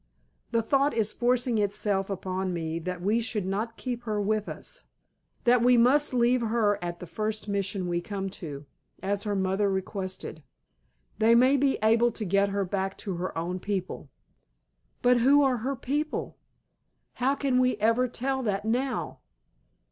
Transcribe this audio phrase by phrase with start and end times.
[0.49, 4.85] The thought is forcing itself upon me that we should not keep her with us,
[5.43, 8.65] that we must leave her at the first Mission we come to,
[9.03, 10.41] as her mother requested.
[11.19, 14.09] They may be able to get her back to her own people."
[15.03, 16.35] "But who are her people?
[17.21, 19.19] How can we ever tell that now?